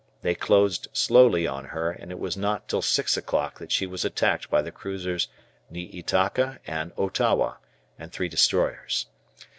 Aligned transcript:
They 0.23 0.33
closed 0.33 0.87
slowly 0.93 1.45
on 1.45 1.63
her, 1.65 1.91
and 1.91 2.09
it 2.11 2.17
was 2.17 2.35
not 2.35 2.67
till 2.67 2.81
six 2.81 3.17
o'clock 3.17 3.59
that 3.59 3.71
she 3.71 3.85
was 3.85 4.03
attacked 4.03 4.49
by 4.49 4.63
the 4.63 4.71
cruisers 4.71 5.27
"Niitaka" 5.69 6.57
and 6.65 6.91
"Otowa," 6.97 7.57
and 7.99 8.11
three 8.11 8.27
destroyers. 8.27 9.05